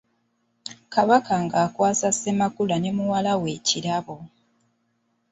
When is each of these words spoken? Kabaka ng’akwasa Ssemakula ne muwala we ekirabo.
Kabaka 0.93 1.33
ng’akwasa 1.43 2.09
Ssemakula 2.13 2.75
ne 2.79 2.91
muwala 2.97 3.33
we 3.41 3.49
ekirabo. 3.57 4.15